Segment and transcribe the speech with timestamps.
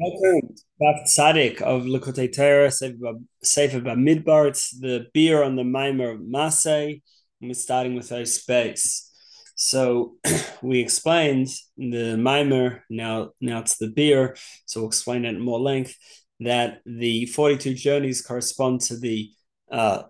[0.00, 4.46] Welcome, Daf Tzadik of Likutei Torah, Sefer Bamidbar.
[4.46, 7.02] It's the Biur on the Maimer Masay,
[7.40, 9.10] and we're starting with a space.
[9.56, 10.14] So
[10.62, 15.58] we explained the Maimer, now, now it's the Biur, so we'll explain it in more
[15.58, 15.96] length,
[16.38, 19.32] that the 42 journeys correspond to the
[19.68, 20.04] uh,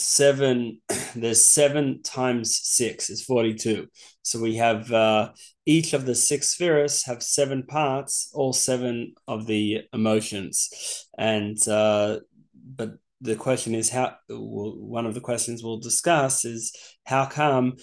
[0.00, 0.80] seven
[1.14, 3.86] there's seven times six is 42
[4.22, 5.30] so we have uh,
[5.64, 12.18] each of the six spheres have seven parts all seven of the emotions and uh,
[12.54, 17.76] but the question is how one of the questions we'll discuss is how come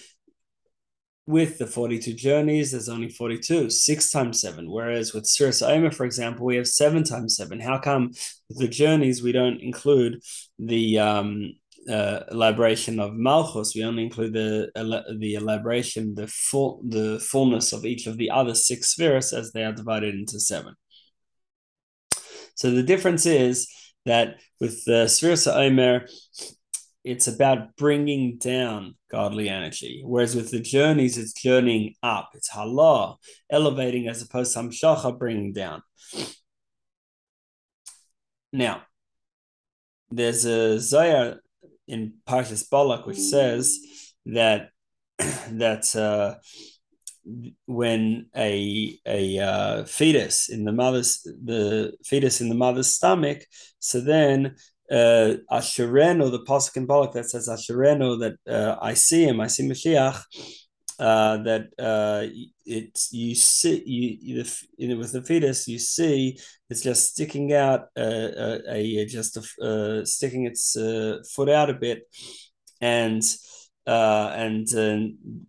[1.26, 4.70] with the 42 journeys, there's only 42, six times seven.
[4.70, 7.60] Whereas with Sfiras Omer, for example, we have seven times seven.
[7.60, 8.12] How come
[8.50, 10.20] the journeys we don't include
[10.58, 11.54] the um,
[11.88, 14.70] uh, elaboration of Malchus, we only include the
[15.18, 19.64] the elaboration, the full the fullness of each of the other six spheres as they
[19.64, 20.74] are divided into seven.
[22.54, 23.68] So the difference is
[24.06, 26.06] that with the Sfiras Omer,
[27.02, 32.30] it's about bringing down godly energy, whereas with the journeys, it's journeying up.
[32.34, 33.16] It's halah,
[33.50, 35.82] elevating as opposed to hamshacha, bringing down.
[38.52, 38.82] Now,
[40.10, 41.40] there's a Zohar
[41.86, 43.78] in Parshas Balak, which says
[44.26, 44.70] that
[45.18, 46.36] that uh,
[47.66, 53.44] when a a uh, fetus in the mother's the fetus in the mother's stomach,
[53.78, 54.56] so then
[54.90, 59.46] uh, Ashereno, the pasuk in Balak that says Ashereno that uh, I see him, I
[59.46, 60.22] see Mashiach.
[60.98, 62.24] Uh, that uh,
[62.64, 64.44] it's you see you,
[64.76, 66.38] you with the fetus you see
[66.70, 70.76] it's just sticking out uh, uh a, a, just a, uh, sticking its
[71.34, 72.02] foot out a bit
[72.80, 73.22] and
[73.88, 74.68] uh, and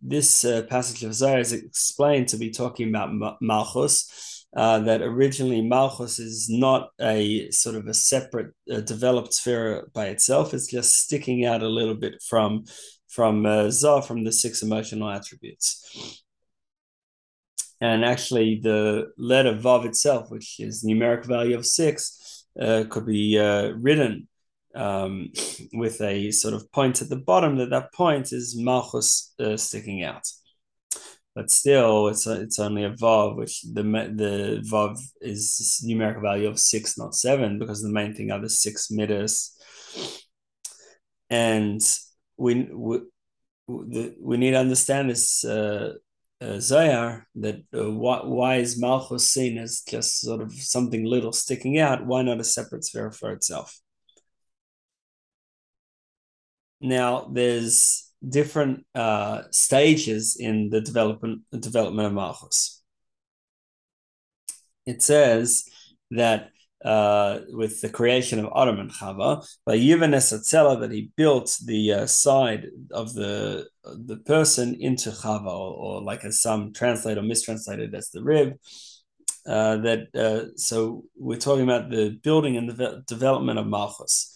[0.01, 6.17] this passage of Zohar is explained to be talking about Malchus, uh, that originally Malchus
[6.17, 10.53] is not a sort of a separate uh, developed sphere by itself.
[10.53, 12.63] It's just sticking out a little bit from
[13.15, 13.71] from uh,
[14.01, 16.21] from the six emotional attributes.
[17.79, 23.39] And actually, the letter Vav itself, which is numeric value of six, uh, could be
[23.39, 24.27] uh, written
[24.75, 25.31] um,
[25.73, 27.57] with a sort of point at the bottom.
[27.57, 30.27] That that point is Malchus uh, sticking out.
[31.35, 36.47] But still, it's a, it's only a Vav, which the the Vav is numeric value
[36.47, 39.51] of six, not seven, because the main thing are the six midas.
[41.29, 41.81] And
[42.37, 42.99] we, we,
[43.67, 45.93] we need to understand this uh,
[46.41, 51.31] uh, Zohar that uh, why, why is Malchus seen as just sort of something little
[51.31, 52.05] sticking out?
[52.05, 53.79] Why not a separate sphere for itself?
[56.81, 62.83] Now, there's different uh, stages in the development development of Malchus.
[64.85, 65.65] It says
[66.11, 66.49] that
[66.85, 71.91] uh, with the creation of Adam and Chava, by Yuvan Esatzela, that he built the
[71.91, 77.23] uh, side of the the person into Chava, or, or, like as some translate or
[77.23, 78.53] mistranslated as the rib.
[79.47, 84.31] Uh, that uh, so we're talking about the building and the development of Malchus.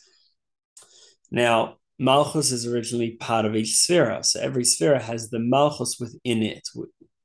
[1.31, 6.41] Now, Malchus is originally part of each sphere, so every sphere has the Malchus within
[6.41, 6.67] it,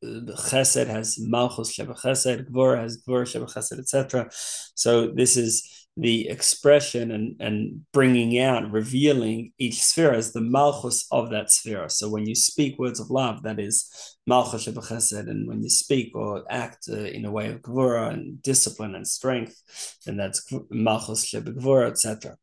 [0.04, 4.28] Chesed has Malchus Sheba Chesed, Gvor has Gvor Sheba Chesed, etc.
[4.75, 11.06] So this is the expression and, and bringing out, revealing each sphere as the Malchus
[11.12, 11.88] of that sphere.
[11.88, 15.69] So when you speak words of love, that is Malchus Sheba Chesed, and when you
[15.69, 20.53] speak or act uh, in a way of Gvora and discipline and strength, then that's
[20.71, 22.36] Malchus Sheba Gvora, etc.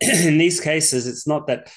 [0.00, 1.70] in these cases, it's not that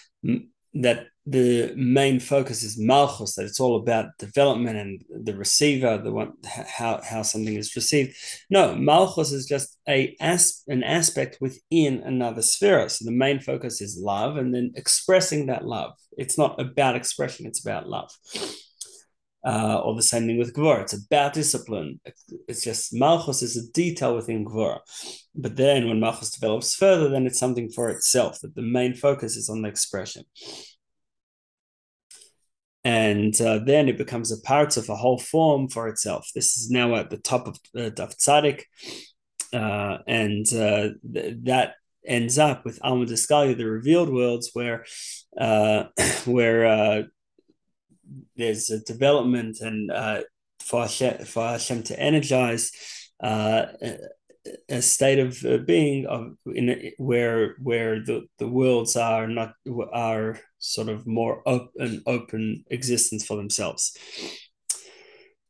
[0.73, 6.11] that the main focus is malchus that it's all about development and the receiver the
[6.11, 8.15] one how how something is received
[8.49, 13.79] no malchus is just a as, an aspect within another sphere so the main focus
[13.79, 18.11] is love and then expressing that love it's not about expression it's about love
[19.45, 20.81] uh, or the same thing with Gvor.
[20.81, 22.01] It's about discipline.
[22.49, 24.79] It's just Malchus is a detail within Gvor.
[25.33, 29.37] But then when Malchus develops further, then it's something for itself, that the main focus
[29.37, 30.25] is on the expression
[32.89, 36.27] and uh, then it becomes a part of a whole form for itself.
[36.33, 38.63] This is now at the top of uh, Daf Tzadik,
[39.53, 44.85] uh, and uh, th- that ends up with Alma D'Isgalya, the revealed worlds, where
[45.39, 45.83] uh,
[46.25, 47.03] where uh,
[48.35, 50.21] there's a development and uh,
[50.59, 52.71] for Hashem, for Hashem to energize
[53.21, 59.53] a state of being of in where where the the worlds are not
[59.93, 63.97] are sort of more open open existence for themselves.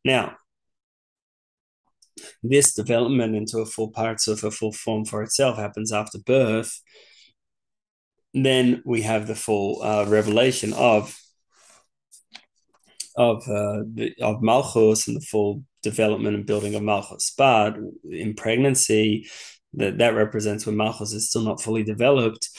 [0.05, 0.37] Now
[2.43, 6.81] this development into a full parts of a full form for itself happens after birth,
[8.33, 11.17] then we have the full uh, revelation of
[13.15, 17.33] of uh, the, of Malchus and the full development and building of Malchus.
[17.37, 17.75] But
[18.09, 19.27] in pregnancy,
[19.73, 22.49] that that represents when Malchus is still not fully developed,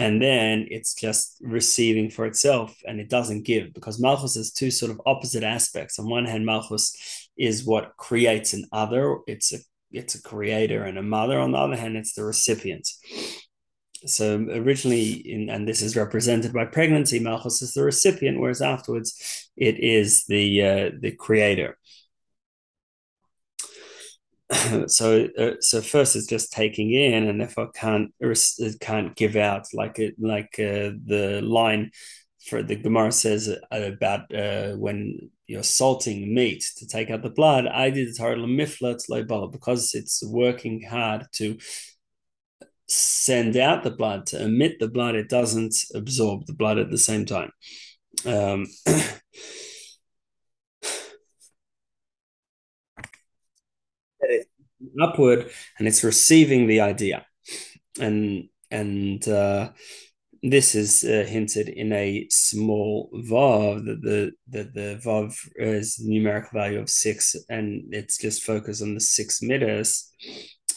[0.00, 4.70] and then it's just receiving for itself, and it doesn't give because Malchus has two
[4.70, 5.98] sort of opposite aspects.
[5.98, 9.58] On one hand, Malchus is what creates an other; it's a
[9.92, 11.38] it's a creator and a mother.
[11.38, 12.88] On the other hand, it's the recipient.
[14.06, 19.50] So originally, in, and this is represented by pregnancy, Malchus is the recipient, whereas afterwards
[19.58, 21.76] it is the uh, the creator.
[24.88, 29.66] so uh, so first it's just taking in and therefore can't it can't give out
[29.72, 31.90] like it like uh, the line
[32.46, 37.66] for the Gemara says about uh, when you're salting meat to take out the blood.
[37.66, 41.58] I did miflat because it's working hard to
[42.88, 45.14] send out the blood to emit the blood.
[45.14, 47.50] It doesn't absorb the blood at the same time.
[48.26, 48.66] Um,
[55.00, 57.26] upward and it's receiving the idea.
[58.00, 59.70] And and uh,
[60.42, 66.50] this is uh, hinted in a small vav that the that the vav is numerical
[66.58, 70.10] value of six and it's just focused on the six midas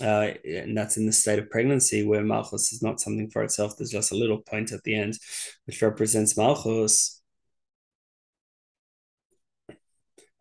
[0.01, 3.77] uh, and that's in the state of pregnancy where malchus is not something for itself.
[3.77, 5.17] There's just a little point at the end
[5.65, 7.21] which represents malchus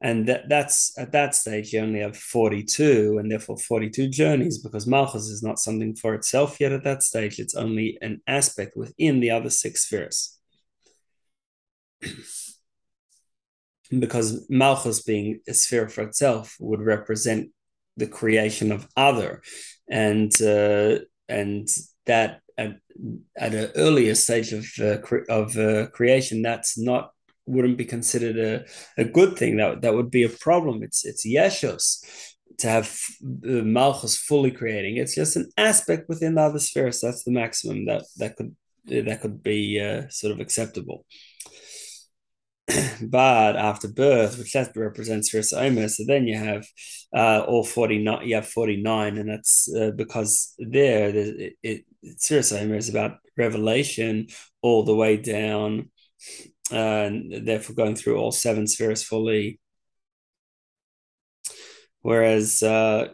[0.03, 4.85] and that, that's at that stage you only have 42 and therefore 42 journeys because
[4.85, 7.39] malchus is not something for itself yet at that stage.
[7.39, 10.39] It's only an aspect within the other six spheres.
[13.99, 17.51] Because malchus being a sphere for itself would represent
[17.99, 19.43] the creation of other.
[19.87, 21.69] And uh, and
[22.07, 22.77] that at,
[23.37, 27.11] at an earlier stage of uh, cre- of uh, creation that's not
[27.47, 28.65] wouldn't be considered a,
[29.01, 29.57] a good thing.
[29.57, 30.83] That that would be a problem.
[30.83, 32.05] It's it's yeshus
[32.59, 34.97] to have the malchus fully creating.
[34.97, 37.01] It's just an aspect within the other spheres.
[37.01, 38.57] That's the maximum that that could
[38.87, 41.05] that could be uh, sort of acceptable.
[43.03, 46.67] but after birth, which that represents Sfiras Omer, so then you have
[47.15, 51.85] uh, all 49, you have 49, and that's uh, because there, it, it,
[52.17, 54.29] Sfiras Omer is about revelation
[54.63, 55.91] all the way down
[56.71, 59.61] and therefore going through all seven spheres fully.
[62.01, 63.09] Whereas, uh,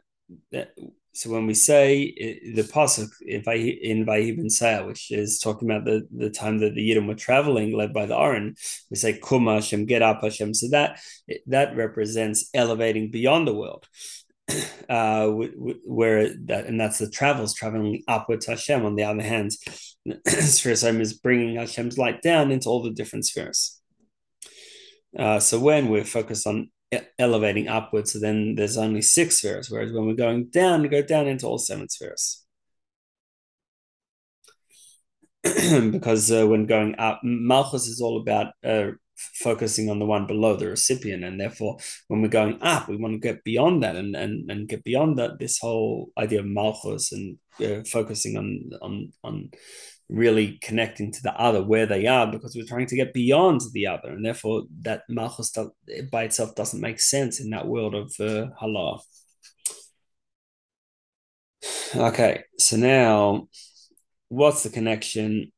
[1.18, 2.14] so when we say
[2.54, 7.08] the pasuk in Vayi ben which is talking about the, the time that the Yidden
[7.08, 8.54] were traveling, led by the Aron,
[8.90, 10.54] we say Kuma Hashem, get up Hashem.
[10.54, 11.00] So that
[11.46, 13.86] that represents elevating beyond the world.
[14.88, 15.28] Uh,
[15.84, 18.86] where that and that's the travels traveling upward to Hashem.
[18.86, 19.50] On the other hand,
[20.84, 23.80] Omer is bringing Hashem's light down into all the different spheres.
[25.18, 26.70] Uh, so when we're focused on
[27.18, 31.02] elevating upwards, so then there's only six spheres, whereas when we're going down, we go
[31.02, 32.44] down into all seven spheres.
[35.90, 40.56] because uh, when going up, Malchus is all about uh, focusing on the one below
[40.56, 41.78] the recipient, and therefore,
[42.08, 45.18] when we're going up, we want to get beyond that and and, and get beyond
[45.18, 49.50] that this whole idea of Malchus and uh, focusing on on on
[50.08, 53.86] really connecting to the other where they are because we're trying to get beyond the
[53.86, 54.08] other.
[54.08, 55.54] And therefore that malchus
[56.10, 59.00] by itself doesn't make sense in that world of uh, halal
[61.96, 63.48] okay so now
[64.28, 65.50] what's the connection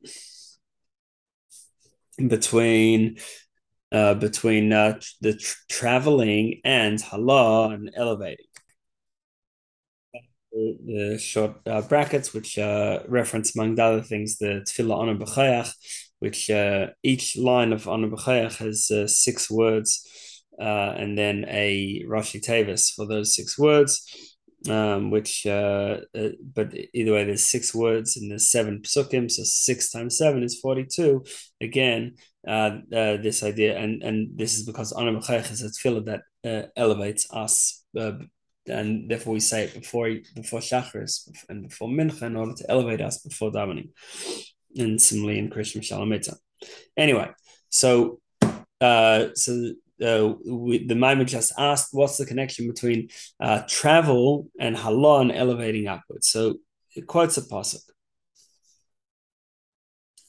[2.29, 3.19] between
[3.93, 8.47] uh, between uh, the tr- traveling and halal and elevating
[10.53, 15.73] the short uh, brackets, which uh, reference, among other things, the Tefillah Ana B'choach,
[16.19, 20.07] which uh, each line of Ana B'choach has uh, six words,
[20.61, 24.37] uh, and then a Roshei Teivos for those six words,
[24.69, 25.99] um, which, uh,
[26.55, 30.59] but either way, there's six words and there's seven psukim, so six times seven is
[30.61, 31.25] 42.
[31.61, 37.85] Again, this idea, and, and this is because B'choach is a tefillah that elevates us
[38.71, 43.01] and therefore we say it before before Shacharis and before Mincha in order to elevate
[43.01, 43.91] us before davening,
[44.77, 46.19] and similarly in Krishna Shalom
[46.97, 47.31] Anyway,
[47.69, 48.21] so
[48.81, 49.73] uh, so
[50.03, 53.09] uh, we, the Maimer just asked, what's the connection between
[53.41, 56.29] uh, travel and halon elevating upwards?
[56.29, 56.57] So
[56.97, 57.83] it quotes a pasuk.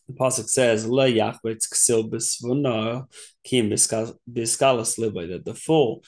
[0.08, 3.08] The pasuk says, "Le Yachweh ksil bisvuno
[3.44, 4.96] kim biskalas
[5.30, 6.04] that the full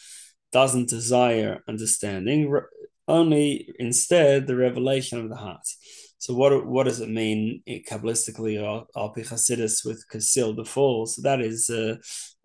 [0.53, 2.53] doesn't desire understanding,
[3.07, 5.67] only instead the revelation of the heart.
[6.17, 11.05] So what what does it mean kabbalistically or al Chassidus with kasil the fall?
[11.05, 11.95] So that is uh,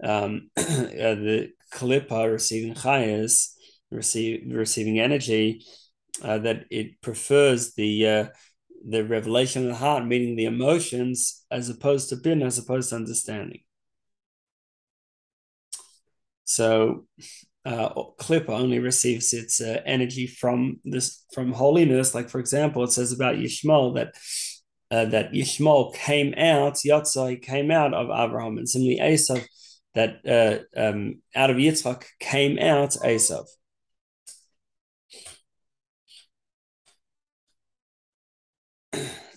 [0.02, 3.54] um, uh, the klippa receiving chayas,
[3.92, 5.64] receive, receiving energy,
[6.22, 8.26] uh, that it prefers the uh,
[8.84, 12.96] the revelation of the heart, meaning the emotions, as opposed to bin, as opposed to
[12.96, 13.60] understanding.
[16.44, 17.06] So
[17.68, 17.92] uh,
[18.48, 22.14] only receives its uh, energy from this from holiness.
[22.14, 24.14] Like for example, it says about Yishmael that
[24.90, 29.44] uh, that Yishmael came out, Yatzai came out of Abraham, and similarly Esav
[29.94, 33.46] that uh, um, out of Yitzchak came out Esav.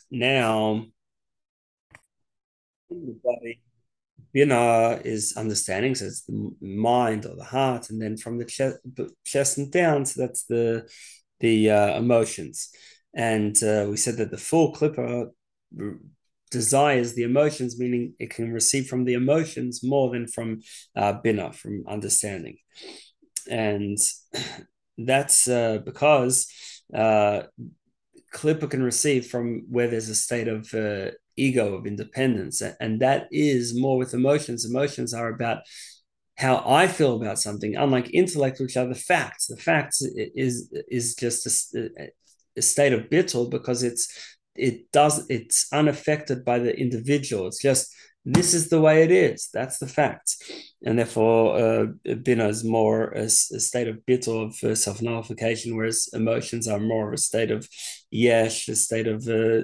[0.10, 0.86] Now,
[4.34, 8.78] Bina is understanding, so it's the mind or the heart, and then from the chest,
[9.26, 10.88] chest and down, so that's the
[11.40, 12.70] the uh, emotions.
[13.14, 15.32] And uh, we said that the full Klippa
[16.52, 20.62] desires the emotions, meaning it can receive from the emotions more than from
[20.96, 22.58] uh, bina, from understanding.
[23.50, 23.98] And
[24.98, 26.48] that's uh, because
[26.94, 27.44] uh,
[28.34, 33.28] Klippa can receive from where there's a state of uh, ego of independence and that
[33.32, 35.60] is more with emotions emotions are about
[36.38, 41.16] how i feel about something unlike intellect which are the facts the facts is is
[41.16, 41.90] just a,
[42.58, 47.94] a state of bittul because it's it does it's unaffected by the individual it's just
[48.26, 49.50] this is the way it is.
[49.52, 50.36] That's the fact.
[50.84, 55.76] And therefore, uh, Bina is more a, a state of bit of uh, self nullification,
[55.76, 57.68] whereas emotions are more a state of
[58.12, 59.62] yesh, a state of uh,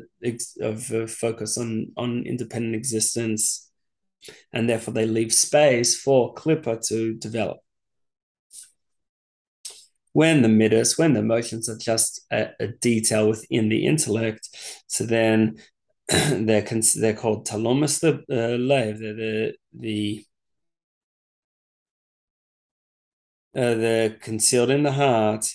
[0.62, 3.70] of focus on on independent existence,
[4.54, 7.58] and therefore they leave space for Klippa to develop.
[10.14, 14.50] When the midas, when the emotions are just a, a detail within the intellect,
[14.88, 15.58] so then
[16.08, 20.26] they're they're called ta'alumos the uh, the the
[23.56, 25.48] uh, they're concealed in the heart,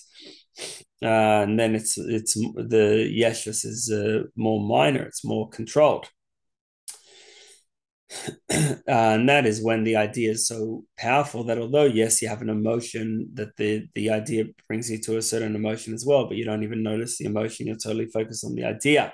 [1.03, 5.03] uh, and then it's it's the yeshus is uh, more minor.
[5.03, 6.09] It's more controlled.
[8.89, 12.43] Uh, and that is when the idea is so powerful that although yes you have
[12.43, 16.37] an emotion that the the idea brings you to a certain emotion as well but
[16.37, 19.13] you don't even notice the emotion you're totally focused on the idea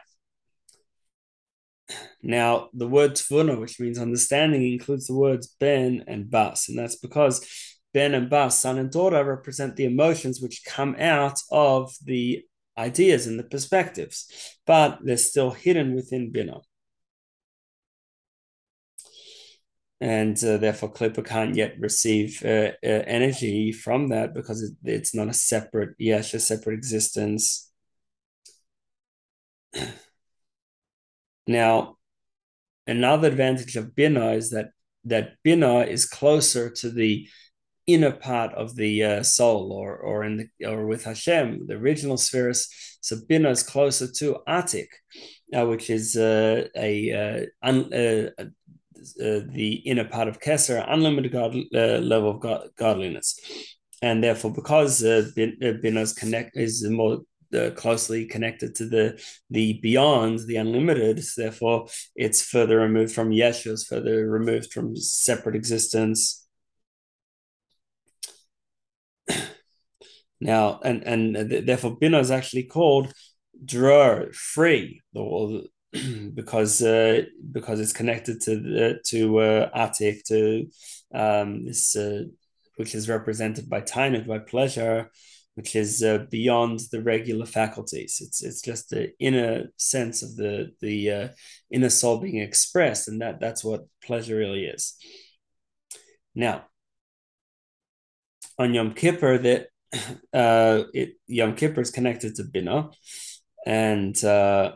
[2.23, 6.97] now, the word tvuna, which means understanding, includes the words ben and bas, and that's
[6.97, 7.47] because
[7.92, 12.45] ben and bas, son and daughter, represent the emotions which come out of the
[12.76, 16.61] ideas and the perspectives, but they're still hidden within bina.
[20.00, 25.12] And uh, therefore, Klippa can't yet receive uh, uh, energy from that because it, it's
[25.12, 27.68] not a separate, yes, a separate existence.
[31.49, 31.97] Now,
[32.87, 34.71] another advantage of Bina is that
[35.04, 37.26] that Bina is closer to the
[37.88, 42.18] inner part of the uh, soul, or or in the or with Hashem, the original
[42.18, 42.68] spheres.
[43.00, 44.88] So Bina is closer to Atik,
[45.57, 51.33] uh, which is uh, a uh, un, uh, uh, the inner part of Kesser, unlimited
[51.33, 53.40] God, level of God, godliness,
[54.02, 57.21] and therefore because Bina is connect is more
[57.76, 59.18] closely connected to the
[59.49, 65.57] the beyond the unlimited therefore it's further removed from yeshus it's further removed from separate
[65.57, 66.47] existence
[70.40, 73.12] now and and therefore bina is actually called
[73.64, 75.00] dror free
[76.35, 80.66] because uh, because it's connected to the, to uh, atik to
[81.14, 82.25] um, this uh,
[82.76, 85.11] which is represented by taanug by pleasure
[85.58, 88.20] which is uh, beyond the regular faculties.
[88.20, 91.28] It's it's just the inner sense of the the uh,
[91.68, 94.94] inner soul being expressed, and that that's what pleasure really is.
[96.32, 96.66] Now,
[98.59, 99.69] on Yom Kippur, that
[100.33, 102.91] uh, it Yom Kippur is connected to Bina,
[103.67, 104.73] and uh,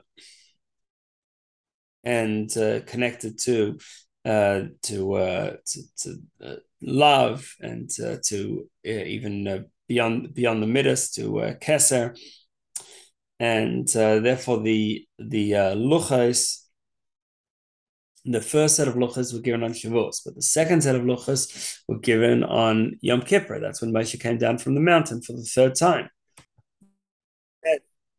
[2.04, 3.78] and uh, connected to
[4.24, 9.58] uh, to uh, to, to uh, love and uh, to uh, even uh,
[9.88, 12.16] beyond beyond the midas to uh, Keser,
[13.38, 16.61] and uh, therefore the the uh, luchas.
[18.24, 21.80] The first set of luchas were given on Shavuos, but the second set of luchas
[21.88, 23.58] were given on Yom Kippur.
[23.58, 26.08] That's when Moshe came down from the mountain for the third time.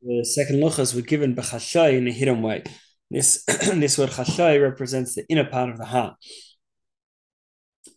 [0.01, 2.63] The second luchas were given b'chashay in a hidden way.
[3.09, 6.15] This this word chashay represents the inner part of the heart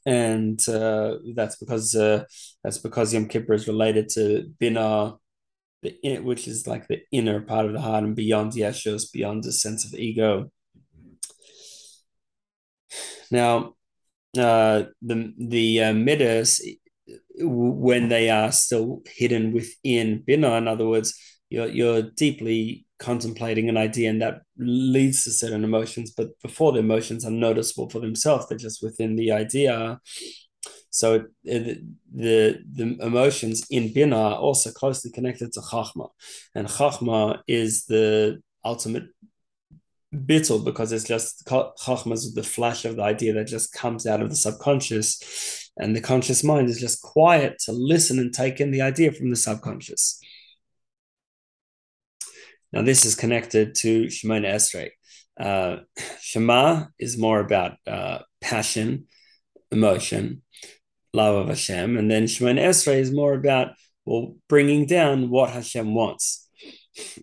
[0.07, 2.25] and uh, that's because uh,
[2.63, 5.17] that's because Yom Kippur is related to Bina,
[5.83, 9.53] the which is like the inner part of the heart and beyond Yeshus, beyond the
[9.53, 10.51] sense of ego.
[13.31, 13.75] Now,
[14.39, 16.61] uh, the the uh, midas,
[17.39, 21.19] when they are still hidden within Bina, in other words,
[21.49, 26.79] you're you're deeply contemplating an idea and that leads to certain emotions but before the
[26.79, 30.01] emotions are noticeable for themselves they're just within the idea.
[30.91, 31.83] So the,
[32.15, 36.09] the, the emotions in bina are also closely connected to chachma.
[36.55, 39.05] And chachma is the ultimate
[40.17, 44.21] bittul because it's just chachma is the flash of the idea that just comes out
[44.21, 48.71] of the subconscious and the conscious mind is just quiet to listen and take in
[48.71, 50.21] the idea from the subconscious
[52.77, 54.91] now, this is connected to Shemona Esrei.
[55.39, 55.85] Uh,
[56.21, 59.07] Shema is more about uh, passion,
[59.71, 60.43] emotion,
[61.15, 63.69] love of Hashem, and then Shemona Esrei is more about
[64.05, 66.49] well bringing down what Hashem wants.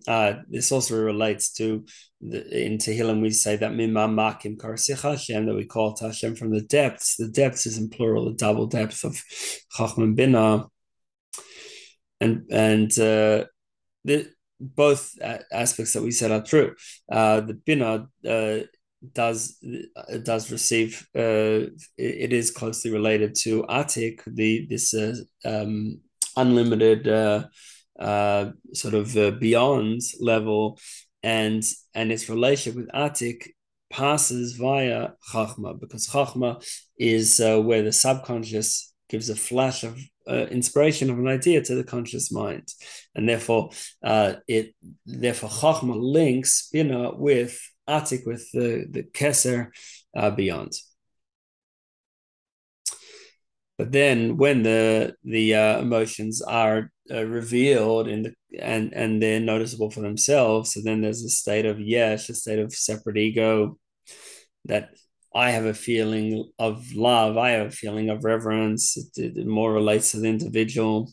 [0.08, 1.84] Uh, this also relates to
[2.32, 6.50] in Tehillim we say that Mimma Makim Karasicha Hashem that we call to Hashem from
[6.50, 7.16] the depths.
[7.16, 9.20] The depths is in plural, the double depth of
[9.76, 10.66] Chachman Bina,
[12.20, 13.44] and and uh,
[14.04, 15.14] the both
[15.52, 16.74] aspects that we said are true.
[17.10, 18.58] Uh, the bina uh,
[19.12, 19.58] does
[19.96, 25.14] uh, does receive uh, it is closely related to atik, the this uh,
[25.44, 26.00] um,
[26.36, 30.78] unlimited uh, sort of beyond level,
[31.24, 31.64] and
[31.94, 33.48] and its relationship with atik
[33.90, 36.50] passes via chachma because chachma
[36.98, 41.84] is where the subconscious gives a flash of uh, inspiration of an idea to the
[41.84, 42.66] conscious mind,
[43.14, 43.70] and therefore
[44.02, 44.74] uh, it
[45.06, 49.70] therefore Chachma links Bina with Atik with the the Keser
[50.16, 50.72] uh, beyond.
[53.76, 59.40] But then when the the uh, emotions are uh, revealed in the and and they're
[59.40, 63.78] noticeable for themselves, so then there's a state of yes, a state of separate ego
[64.66, 64.90] that
[65.34, 67.36] I have a feeling of love.
[67.36, 68.96] I have a feeling of reverence.
[69.16, 71.12] It, it more relates to the individual.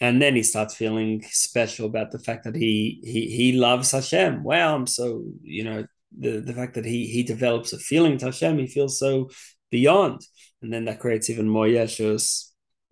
[0.00, 4.42] And then he starts feeling special about the fact that he he he loves Hashem.
[4.44, 8.26] Wow, I'm so you know the the fact that he he develops a feeling to
[8.26, 8.58] Hashem.
[8.58, 9.28] He feels so
[9.70, 10.22] beyond,
[10.62, 12.50] and then that creates even more yeshus,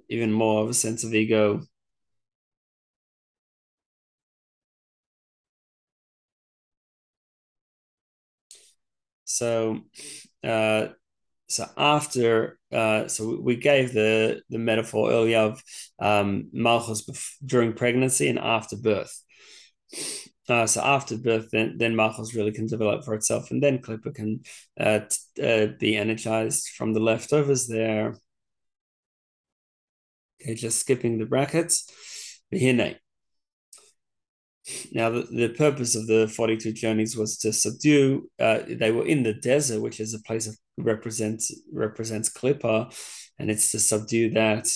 [0.09, 1.63] even more of a sense of ego.
[9.25, 9.81] So,
[10.45, 10.89] uh,
[11.49, 15.63] so after, uh, so we gave the the metaphor earlier of
[16.01, 19.23] um, malchus during pregnancy and after birth.
[20.49, 24.15] Uh, so after birth, then then malchus really can develop for itself, and then Klippa
[24.15, 24.41] can
[24.79, 28.15] uh, t- uh, be energized from the leftovers there.
[30.41, 31.91] Okay, just skipping the brackets.
[32.53, 32.97] Behine.
[34.93, 39.23] Now, the, the purpose of the 42 journeys was to subdue, uh, they were in
[39.23, 42.93] the desert, which is a place that represents, represents Klippa,
[43.39, 44.69] and it's to subdue that.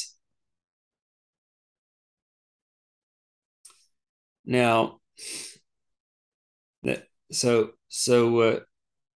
[4.44, 5.00] Now,
[7.32, 8.60] so, so, uh,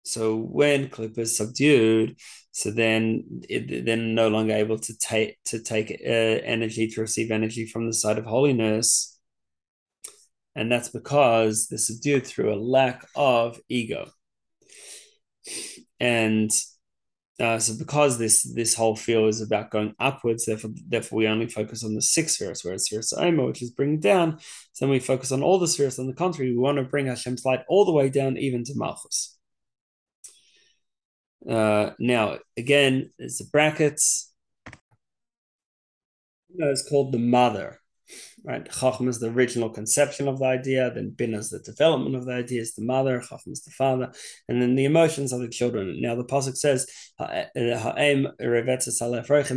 [0.04, 2.18] so when Klippa is subdued,
[2.52, 7.32] so then it, then no longer able to take to take uh, energy to receive
[7.32, 9.14] energy from the side of holiness
[10.56, 14.10] and that's because they're subdued through a lack of ego.
[16.00, 16.52] And
[17.40, 21.48] uh, so because this this whole field is about going upwards, therefore, therefore we only
[21.48, 24.40] focus on the six spheres, whereas Sfiras Omer, which is bringing down,
[24.74, 25.98] so then we focus on all the spheres.
[25.98, 28.74] On the contrary, we want to bring Hashem's light all the way down, even to
[28.76, 29.38] Malchus.
[31.50, 34.32] Uh, now, again, there's the brackets.
[36.56, 37.80] It's called the mother
[38.44, 38.66] right?
[38.70, 42.34] Chachma is the original conception of the idea, then Bina is the development of the
[42.34, 44.12] idea, is the mother, Chachma is the father,
[44.50, 46.02] and then the emotions of the children.
[46.02, 46.86] Now the Pasuk says,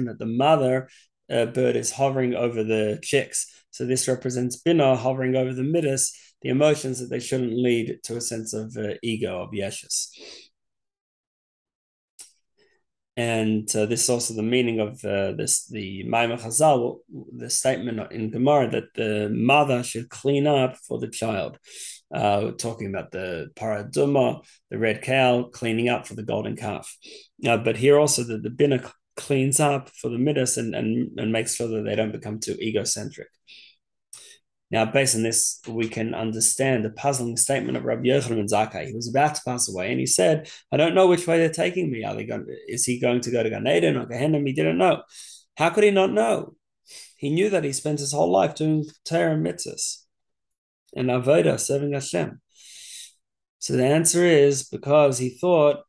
[0.06, 0.88] that the mother
[1.28, 3.64] uh, bird is hovering over the chicks.
[3.70, 8.16] So this represents Bina hovering over the midas, the emotions that they shouldn't lead to
[8.16, 10.10] a sense of uh, ego, of yeshus.
[13.16, 16.98] And uh, this is also the meaning of uh, this the Maimer Chazal,
[17.34, 21.58] the statement in Gemara that the mother should clean up for the child.
[22.14, 26.94] Uh, talking about the parah adumah, the red cow, cleaning up for the golden calf.
[27.44, 28.80] Uh, but here also the, the bina
[29.16, 32.56] cleans up for the midas and, and, and makes sure that they don't become too
[32.60, 33.28] egocentric.
[34.70, 38.88] Now, based on this, we can understand the puzzling statement of Rabbi Yochanan Zakkai.
[38.88, 41.50] He was about to pass away, and he said, "I don't know which way they're
[41.50, 42.04] taking me.
[42.04, 42.46] Are they going?
[42.66, 44.40] Is he going to go to Gan Eden or Gehenna?
[44.40, 45.02] He didn't know.
[45.56, 46.56] How could he not know?
[47.16, 50.04] He knew that he spent his whole life doing Torah and mitzvahs
[50.94, 52.40] and avodah, serving Hashem.
[53.58, 55.84] So the answer is because he thought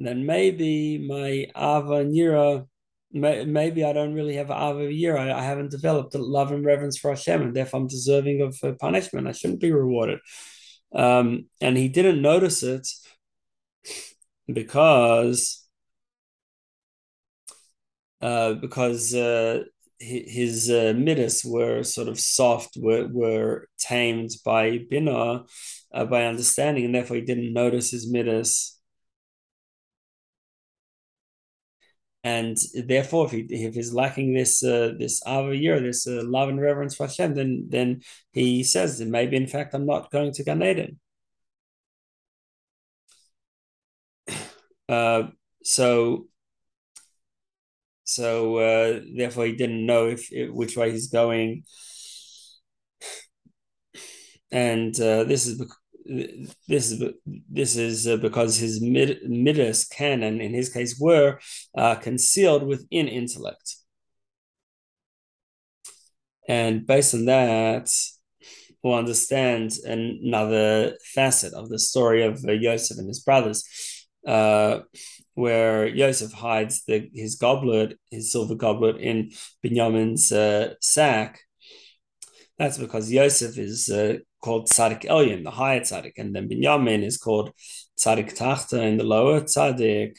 [0.00, 2.66] that maybe my ava and yira
[3.12, 5.16] maybe I don't really have a year.
[5.16, 8.78] I, I, haven't developed a love and reverence for Hashem, and therefore I'm deserving of
[8.78, 9.28] punishment.
[9.28, 10.20] I shouldn't be rewarded.
[10.94, 12.88] Um, and he didn't notice it
[14.52, 15.66] because
[18.20, 19.64] uh, because uh,
[19.98, 25.44] his uh, midas were sort of soft, were were tamed by bina,
[25.92, 28.79] uh, by understanding, and therefore he didn't notice his midas
[32.22, 36.60] and therefore, if he if he's lacking this uh, this avayir, this uh, love and
[36.60, 38.02] reverence for Hashem, then then
[38.32, 41.00] he says maybe in fact I'm not going to Gan Eden.
[44.88, 45.28] Uh,
[45.62, 46.26] so
[48.04, 51.64] so uh, therefore he didn't know if, if, which way he's going,
[54.50, 55.62] and uh, this is
[56.06, 57.04] this is
[57.48, 61.38] this is uh, because his mid, midas in his case were
[61.76, 63.76] uh, concealed within intellect,
[66.48, 67.88] and based on that,
[68.82, 73.64] we'll understand another facet of the story of uh, Yosef and his brothers,
[74.26, 74.80] uh,
[75.34, 79.30] where Yosef hides the, his goblet, his silver goblet, in
[79.64, 81.40] Binyamin's uh, sack.
[82.60, 87.16] That's because Yosef is uh, called Tzadik Elyon, the higher Tzadik, and then Binyamin is
[87.16, 87.52] called
[87.98, 90.18] Tzadik Tachta in the lower Tzadik.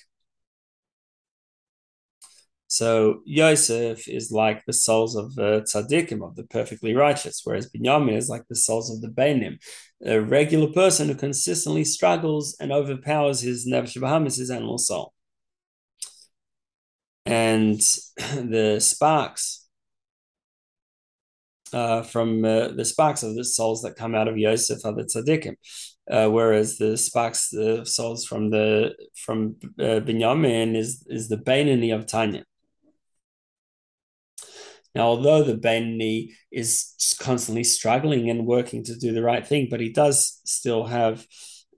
[2.65, 8.17] So Yosef is like the souls of the tzaddikim, of the perfectly righteous, whereas Binyamin
[8.17, 9.59] is like the souls of the Beinonim,
[10.03, 15.13] a regular person who consistently struggles and overpowers his Nefesh Bahamis, his animal soul.
[17.23, 17.79] And
[18.17, 19.60] the sparks
[21.73, 25.03] uh, from uh, the sparks of the souls that come out of Yosef are the
[25.03, 25.55] tzaddikim,
[26.09, 31.95] uh, whereas the sparks, the souls from the from uh, Binyamin is is the Beinoni
[31.95, 32.43] of Tanya.
[34.93, 39.79] Now, although the Beinoni is constantly struggling and working to do the right thing, but
[39.79, 41.25] he does still have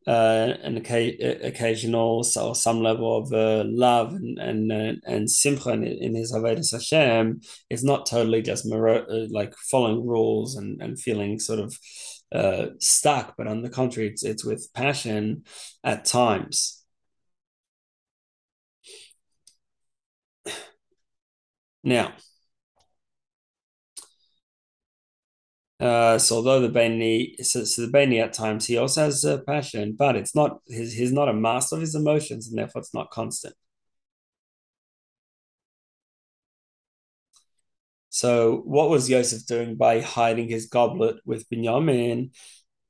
[0.07, 5.29] uh, an occasional or some level of uh, love and and uh, and
[5.83, 8.65] in, in his avodas Hashem is not totally just
[9.09, 11.77] uh, like following rules and and feeling sort of
[12.33, 15.43] uh, stuck, but on the contrary, it's it's with passion
[15.83, 16.83] at times.
[21.83, 22.13] Now,
[25.83, 29.39] Uh, so although the Baini, so, so the Baini at times he also has a
[29.39, 30.93] passion, but it's not his.
[30.93, 33.53] He's not a master of his emotions, and therefore it's not constant.
[38.09, 42.31] So what was Joseph doing by hiding his goblet with Binyamin?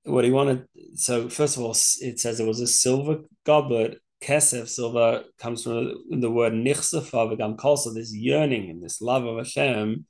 [0.04, 0.66] What he wanted.
[0.96, 4.00] So first of all, it says it was a silver goblet.
[4.22, 9.38] Kesef, silver, comes from the word nichsafa, v'gam kolsa, this yearning and this love of
[9.38, 10.06] Hashem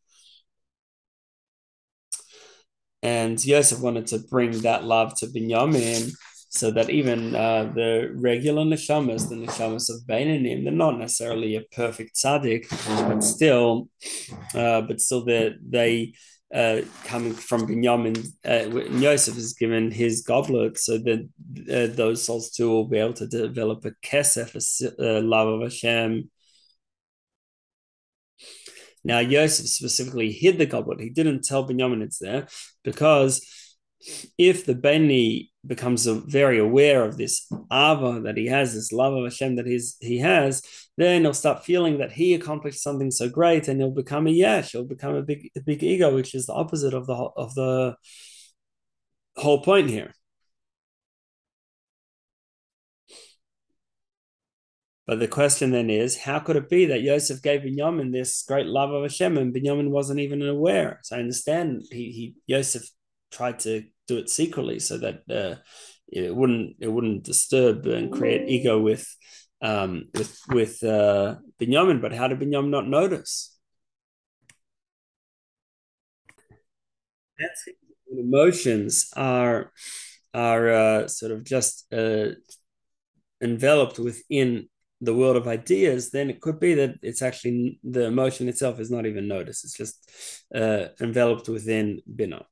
[3.04, 6.13] and Yosef wanted to bring that love to Binyamin
[6.48, 11.62] so that even uh, the regular neshamas, the neshamas of Beinanim, they're not necessarily a
[11.76, 12.70] perfect tzaddik,
[13.10, 13.89] but still,
[14.56, 16.13] uh, but still they they
[16.54, 21.28] uh, coming from Binyamin, uh, Yosef is given his goblet, so that
[21.72, 25.62] uh, those souls too will be able to develop a kesef, a, a love of
[25.63, 26.30] Hashem,
[29.04, 31.02] now, Yosef specifically hid the goblet.
[31.02, 32.48] He didn't tell Binyamin it's there
[32.84, 33.46] because
[34.38, 39.24] if the Beni becomes very aware of this ava that he has, this love of
[39.24, 40.62] Hashem that he's, he has,
[40.98, 44.72] then he'll start feeling that he accomplished something so great, and he'll become a yesh.
[44.72, 47.96] He'll become a big, a big ego, which is the opposite of the of the
[49.36, 50.13] whole point here.
[55.06, 58.68] But the question then is, how could it be that Yosef gave Binyamin this great
[58.68, 61.00] love of Hashem and Binyamin wasn't even aware?
[61.04, 62.84] So I understand he, he Yosef
[63.32, 65.56] tried to do it secretly so that uh,
[66.08, 69.06] it wouldn't it wouldn't disturb and create ego with
[69.62, 72.02] um, with with uh, Binyamin.
[72.02, 73.58] But how did Binyamin not notice?
[77.38, 77.66] That's
[78.10, 79.72] emotions are
[80.34, 82.30] are uh, sort of just uh,
[83.42, 84.70] enveloped within
[85.04, 88.89] the world of ideas, then it could be that it's actually the emotion itself is
[88.89, 89.66] not even noticed.
[89.66, 90.10] It's just
[90.56, 92.46] uh, enveloped within bina.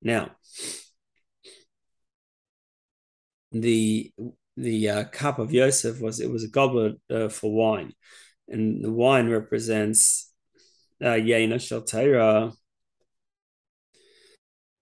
[0.00, 0.30] Now,
[3.52, 4.12] the
[4.56, 7.92] the uh, cup of Yosef was it was a goblet uh, for wine,
[8.48, 10.32] and the wine represents
[11.02, 11.82] uh, Yaina Shel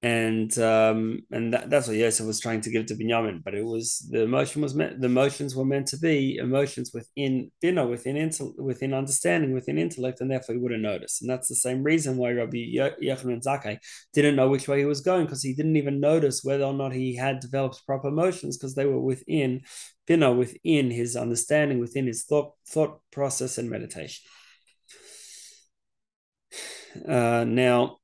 [0.05, 3.45] and um, and that, that's what Yosef was trying to give to Binyamin.
[3.45, 7.53] But it was the emotion was meant the emotions were meant to be emotions within
[7.61, 11.21] you know within intel, within understanding within intellect, and therefore he wouldn't notice.
[11.21, 13.79] And that's the same reason why Rabbi Yochanan Zakkai
[14.13, 16.93] didn't know which way he was going because he didn't even notice whether or not
[16.93, 19.61] he had developed proper emotions because they were within
[20.09, 24.25] you know within his understanding, within his thought thought process and meditation.
[27.09, 27.99] Uh, now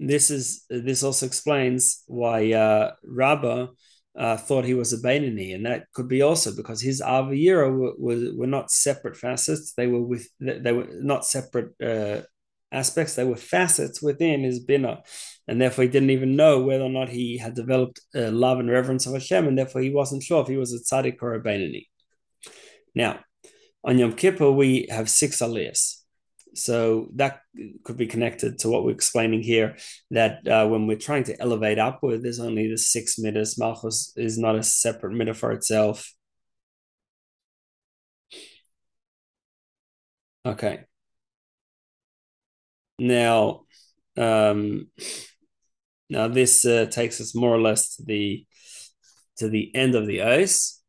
[0.00, 3.66] this is this also explains why uh, Rabbah
[4.18, 8.32] uh, thought he was a Beinoni, and that could be also because his Avira were,
[8.34, 12.22] were, not separate facets; they were with they were not separate uh,
[12.72, 15.02] aspects; they were facets within his bina,
[15.46, 19.06] and therefore he didn't even know whether or not he had developed love and reverence
[19.06, 21.88] of Hashem, and therefore he wasn't sure if he was a tzaddik or a Beinoni.
[22.94, 23.20] Now,
[23.84, 25.99] on Yom Kippur we have six aliyahs.
[26.54, 27.40] So that
[27.84, 29.76] could be connected to what we're explaining here.
[30.10, 33.58] That uh, when we're trying to elevate upward, there's only the six midas.
[33.58, 36.12] Malchus is not a separate meter for itself.
[40.44, 40.84] Okay.
[42.98, 43.62] Now,
[44.16, 44.88] um,
[46.08, 48.46] now this uh, takes us more or less to the
[49.38, 50.79] to the end of the ice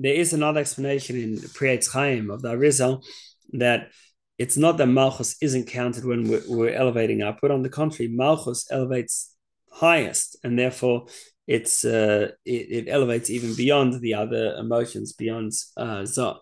[0.00, 3.04] there is another explanation in Pri Etz Chaim of the Arizal
[3.52, 3.90] that
[4.38, 7.52] it's not that Malchus isn't counted when we're, we're, elevating upward.
[7.52, 9.36] On the contrary, Malchus elevates
[9.70, 11.06] highest, and therefore
[11.46, 16.38] it's uh, it, it, elevates even beyond the other emotions, beyond uh, Zot.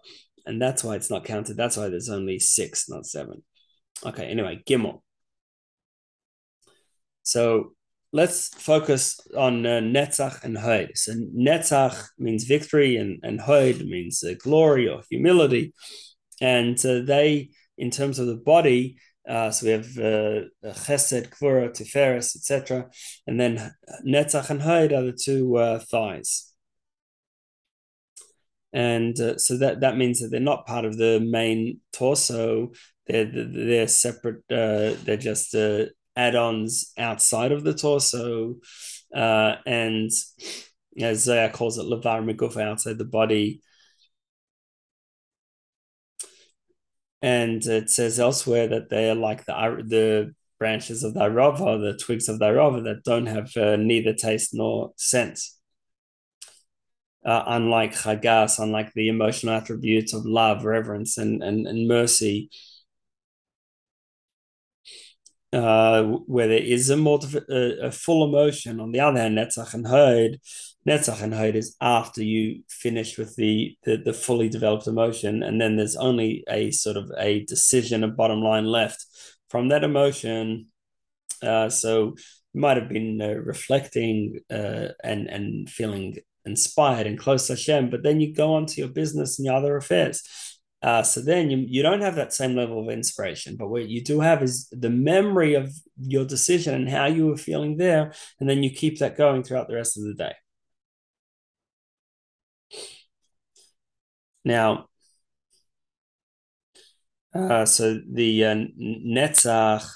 [0.47, 1.57] And that's why it's not counted.
[1.57, 3.43] That's why there's only six, not seven.
[4.07, 5.03] Okay, anyway, Gimel.
[7.25, 7.73] So
[8.13, 10.93] let's focus on uh, Netzach and Hod.
[10.95, 15.75] So Netzach means victory, and, and Hod means uh, glory or humility.
[16.41, 18.97] And uh, they, in terms of the body,
[19.29, 22.89] uh, so we have uh, Chesed, Gvura, Tiferes, etc.
[23.27, 23.73] And then
[24.07, 26.53] Netzach and Hod are the two uh, thighs.
[28.73, 32.73] And uh, so that, that means that they're not part of the main torso.
[33.07, 34.43] They're they're separate.
[34.49, 35.55] they're just
[36.19, 38.57] add-ons outside of the torso,
[39.15, 40.11] uh, and
[41.01, 43.63] as Zaya calls it, levar meguf outside the body.
[47.23, 49.55] And it says elsewhere that they are like the
[49.87, 54.13] the branches of the arava, the twigs of the arava that don't have uh, neither
[54.13, 55.41] taste nor scent.
[57.25, 62.51] Uh, unlike chagas, unlike the emotional attributes of love, reverence, and, and, and mercy,
[65.53, 68.81] uh, where there is a, multi- a, a, full emotion.
[68.81, 70.39] On the other hand, Netzach and Hod,
[70.87, 75.61] Netzach and Hod is after you finish with the, the, the fully developed emotion, and
[75.61, 79.05] then there's only a sort of a decision, a bottom line left
[79.49, 80.67] from that emotion.
[81.43, 82.15] Uh, so
[82.53, 87.91] you might have been uh, reflecting uh, and and feeling inspired and close to Hashem,
[87.91, 90.23] but then you go on to your business and your other affairs
[90.83, 94.03] uh, so then you, you don't have that same level of inspiration, but what you
[94.03, 98.49] do have is the memory of your decision and how you were feeling there, and
[98.49, 100.33] then you keep that going throughout the rest of the day.
[104.45, 104.89] Now,
[107.35, 109.87] uh, so the uh, Netzach,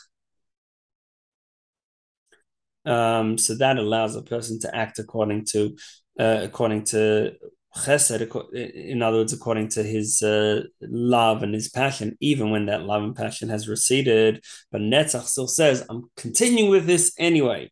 [2.85, 5.77] um, so that allows a person to act according to
[6.19, 7.35] uh, according to
[7.77, 8.21] chesed,
[8.53, 13.03] in other words, according to his uh, love and his passion, even when that love
[13.03, 14.45] and passion has receded.
[14.71, 17.71] But Netzach still says, I'm continuing with this anyway.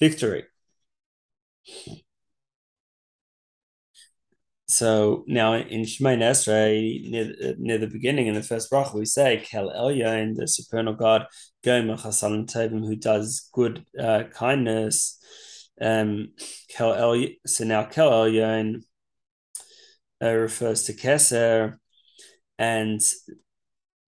[0.00, 0.44] Victory.
[4.66, 9.42] So now in Shemoneh Esrei, near, near the beginning in the first bracha, we say
[9.44, 11.26] Kel Elyon, the supernal God,
[11.62, 15.18] Gomel Chasadim who does good uh, kindness.
[15.80, 16.32] Um,
[16.70, 18.82] Kel Elyon, so now Kel Elyon
[20.30, 21.76] refers to keser,
[22.58, 23.00] and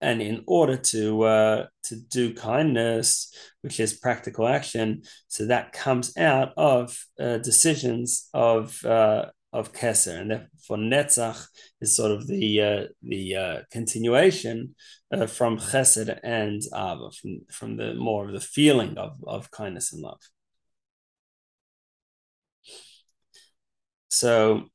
[0.01, 6.15] and in order to uh, to do kindness, which is practical action, so that comes
[6.17, 11.47] out of uh, decisions of uh, of keser, and therefore netzach
[11.81, 14.75] is sort of the uh, the uh, continuation
[15.11, 19.93] uh, from chesed and ava, from from the more of the feeling of of kindness
[19.93, 20.19] and love.
[24.09, 24.65] So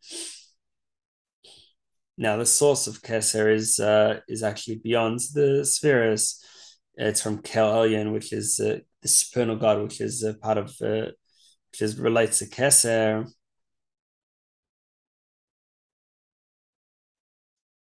[2.21, 6.45] now the source of Keser is uh, is actually beyond the spheres.
[6.95, 11.13] It's from Kel which is uh, the supernal god, which is a part of uh,
[11.73, 13.27] which is relates to Keser.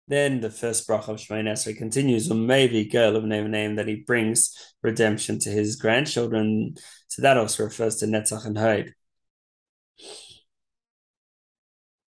[0.08, 3.88] Then the first bracha of Shemoneh Esrei continues, or maybe girl of name name that
[3.88, 6.76] he brings redemption to his grandchildren.
[7.08, 8.94] So that also refers to Netzach and Hod.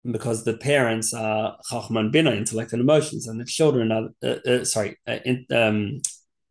[0.05, 4.65] Because the parents are Chachman Bina, intellect and emotions, and the children are, uh, uh,
[4.65, 6.01] sorry, uh, in, um,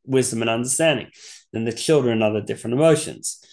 [0.06, 1.10] wisdom and understanding.
[1.52, 3.44] Then the children are the different emotions.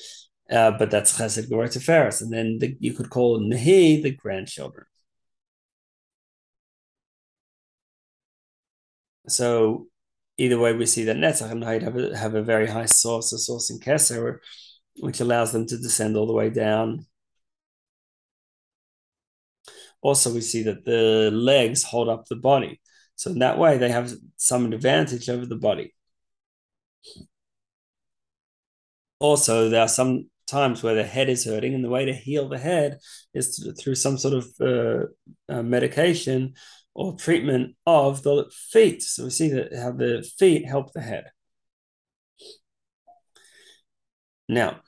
[0.50, 2.20] Uh, but that's Chesed Gevurah Tiferes.
[2.20, 4.86] And then the, you could call Nehi the grandchildren.
[9.28, 9.88] So
[10.38, 13.32] either way, we see that Netzach and Hod have a, have a very high source,
[13.32, 14.38] a source in Keser,
[15.00, 17.06] which allows them to descend all the way down.
[20.08, 22.80] Also, we see that the legs hold up the body.
[23.16, 25.94] So in that way, they have some advantage over the body.
[29.18, 32.48] Also, there are some times where the head is hurting, and the way to heal
[32.48, 32.98] the head
[33.34, 33.46] is
[33.80, 35.06] through some sort of uh,
[35.52, 36.54] uh, medication
[36.94, 39.02] or treatment of the feet.
[39.02, 41.24] So we see that how the feet help the head.
[44.48, 44.82] Now,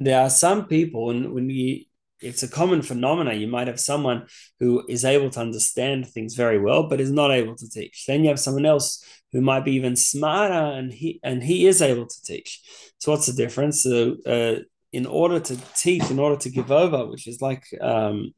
[0.00, 1.84] there are some people, and when you,
[2.20, 3.40] it's a common phenomenon.
[3.40, 4.26] You might have someone
[4.58, 8.04] who is able to understand things very well, but is not able to teach.
[8.06, 11.82] Then you have someone else who might be even smarter, and he and he is
[11.82, 12.60] able to teach.
[12.98, 13.82] So what's the difference?
[13.82, 14.60] So, uh,
[14.92, 18.32] in order to teach, in order to give over, which is like um,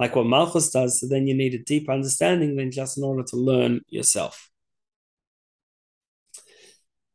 [0.00, 3.22] like what Malchus does, so then you need a deeper understanding than just in order
[3.22, 4.50] to learn yourself.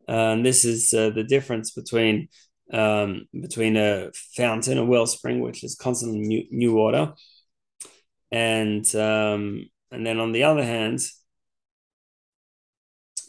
[0.07, 2.29] And this is uh, the difference between
[2.71, 7.13] um, between a fountain, a wellspring, which is constantly new, new water,
[8.31, 10.99] and um, and then on the other hand,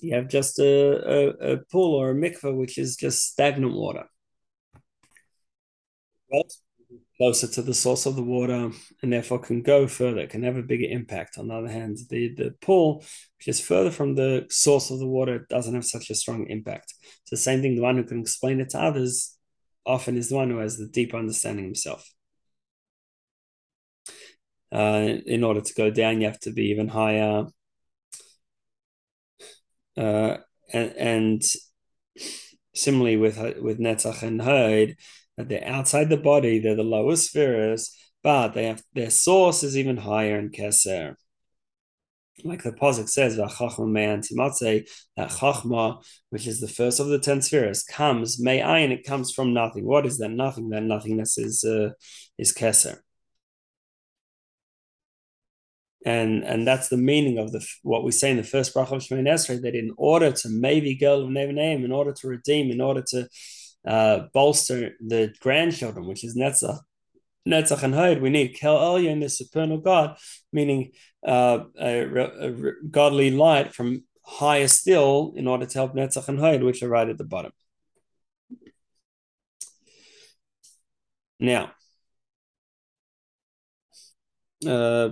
[0.01, 4.05] you have just a, a, a pool or a mikveh, which is just stagnant water.
[6.31, 6.44] Well,
[7.17, 8.71] closer to the source of the water
[9.03, 11.39] and therefore can go further, can have a bigger impact.
[11.39, 13.05] On the other hand, the, the pool,
[13.39, 16.95] which is further from the source of the water, doesn't have such a strong impact.
[17.23, 19.37] It's the same thing, the one who can explain it to others
[19.87, 22.11] often is the one who has the deep understanding himself.
[24.73, 27.47] Uh, in order to go down, you have to be even higher.
[29.97, 30.37] Uh,
[30.73, 31.43] and, and
[32.75, 34.97] similarly with with Netzach and Hod,
[35.37, 39.77] that they're outside the body, they're the lowest spheres, but they have their source is
[39.77, 41.14] even higher in Keser.
[42.44, 43.49] Like the Posik says, that
[45.31, 49.55] Chachma, which is the first of the ten spheres, comes, me'ayin, and it comes from
[49.55, 49.87] nothing.
[49.87, 50.68] What is that nothing?
[50.68, 51.90] That nothingness is uh,
[52.37, 52.99] is Keser.
[56.05, 59.03] And, and that's the meaning of the what we say in the first bracha of
[59.03, 63.03] Shemoneh Esrei that in order to maybe go name, in order to redeem, in order
[63.09, 63.29] to
[63.87, 66.81] uh, bolster the grandchildren, which is Netzach.
[67.49, 70.16] Netzach and Hod, we need Kel Elyon, the supernal God,
[70.53, 70.90] meaning
[71.25, 76.40] uh, a, a, a, godly light from higher still in order to help Netzach and
[76.40, 77.53] Hod, which are right at the bottom.
[81.38, 81.72] Now,
[84.66, 85.11] uh,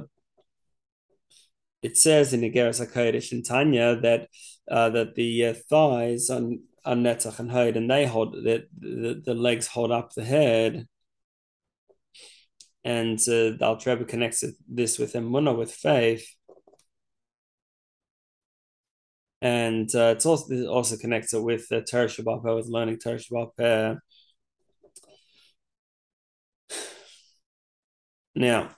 [1.83, 4.29] it says in the Igeres HaKodesh in Tanya that
[4.71, 9.23] uh, that the uh, thighs on on Netzach and Hod, and they hold that the,
[9.25, 10.87] the legs hold up the head.
[12.85, 16.29] And uh, the Alter Rebbe connects this with emunah, with faith.
[19.41, 23.19] And uh, it's also it also connects it with uh, Torah Shabbat with learning Torah
[23.19, 23.99] Shabbat.
[28.37, 28.75] Now,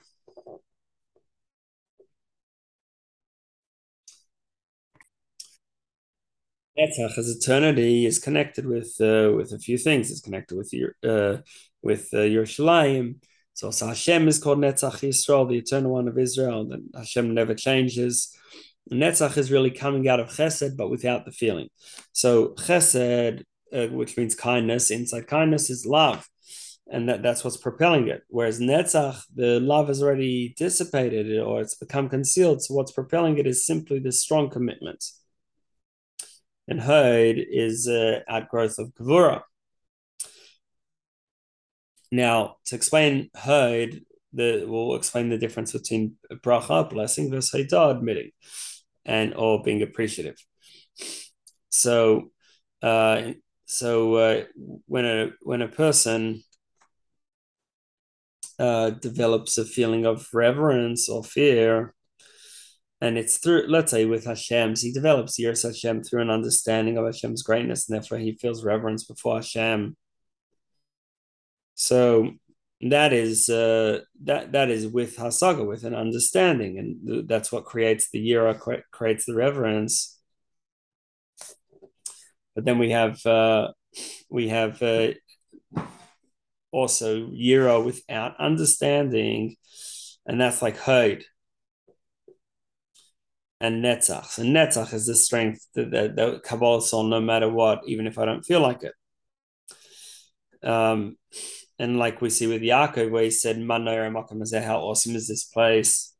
[6.78, 10.10] Netzach as eternity is connected with uh, with a few things.
[10.10, 11.38] It's connected with your uh,
[11.82, 13.16] with uh, Yerushalayim.
[13.54, 16.70] So, so Hashem is called Netzach Yisrael, the eternal one of Israel.
[16.70, 18.36] And Hashem never changes.
[18.92, 21.68] Netzach is really coming out of Chesed, but without the feeling.
[22.12, 26.28] So Chesed, uh, which means kindness, inside kindness is love,
[26.86, 28.22] and that, that's what's propelling it.
[28.28, 32.62] Whereas Netzach, the love has already dissipated or it's become concealed.
[32.62, 35.02] So what's propelling it is simply the strong commitment
[36.68, 39.42] and Hod is uh, outgrowth of Gevurah.
[42.12, 44.00] Now, to explain Hod,
[44.32, 48.30] we'll explain the difference between bracha, blessing, versus Hoda'ah, admitting,
[49.04, 50.36] and or being appreciative.
[51.68, 52.30] So,
[52.82, 53.32] uh,
[53.66, 54.44] so uh,
[54.86, 56.42] when a when a person
[58.58, 61.94] uh, develops a feeling of reverence or fear.
[63.00, 67.04] And it's through, let's say, with Hashem's, he develops Yiras Hashem through an understanding of
[67.04, 69.96] Hashem's greatness, and therefore he feels reverence before Hashem.
[71.74, 72.30] So
[72.80, 78.10] that is uh, that that is with hasaga, with an understanding, and that's what creates
[78.10, 80.18] the yira, creates the reverence.
[82.54, 83.72] But then we have uh,
[84.30, 85.12] we have uh,
[86.70, 89.56] also yira without understanding,
[90.26, 91.24] and that's like hod
[93.60, 94.38] and netzach.
[94.38, 98.18] And netzach is the strength that, that, that kabbalas ol no matter what, even if
[98.18, 98.94] I don't feel like it.
[100.66, 101.16] Um,
[101.78, 106.14] and like we see with Yaakov, where he said, how awesome is this place?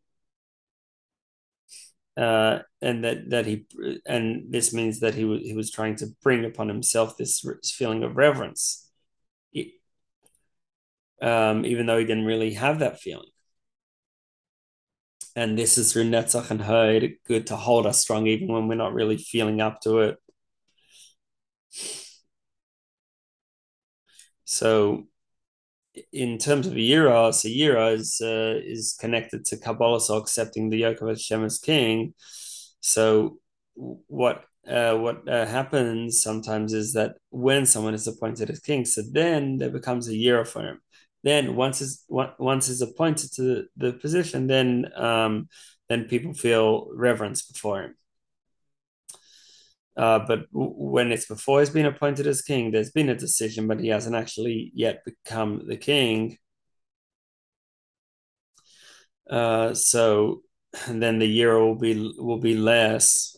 [2.17, 3.67] Uh, and that that he
[4.07, 7.45] and this means that he was he was trying to bring upon himself this
[7.77, 8.91] feeling of reverence,
[11.21, 13.29] um, even though he didn't really have that feeling.
[15.35, 18.75] And this is through Netzach and Hod, good to hold us strong even when we're
[18.75, 20.17] not really feeling up to it.
[24.45, 25.07] So
[26.13, 30.71] in terms of a Yira, so Yira is uh, is connected to Kabbalah, so accepting
[30.71, 32.15] the yoke of Hashem as king.
[32.81, 33.39] So
[33.75, 39.03] what uh, what uh, happens sometimes is that when someone is appointed as king, so
[39.13, 40.81] then there becomes a Yira for him.
[41.27, 45.49] Then once is once is appointed to the, position, then um,
[45.89, 47.97] then people feel reverence before him.
[49.97, 53.81] Uh, but when it's before he's been appointed as king, there's been a decision, but
[53.81, 56.39] he hasn't actually yet become the king.
[59.29, 60.43] Uh, so
[60.89, 63.37] then the year will be will be less.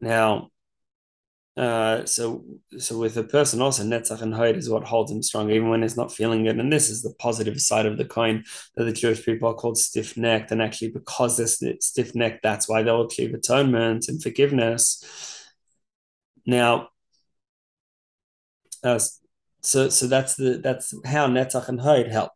[0.00, 0.50] Now,
[1.60, 2.42] uh, so
[2.78, 5.82] so with a person also netzach and hod is what holds him strong even when
[5.82, 8.42] he's not feeling it and this is the positive side of the coin
[8.76, 10.50] that the jewish people are called stiff-necked.
[10.52, 15.04] And actually because they're stiff-necked that's why they'll achieve atonement and forgiveness.
[16.46, 16.88] Now
[18.82, 18.98] uh,
[19.60, 22.32] so so that's the that's how netzach and hod help.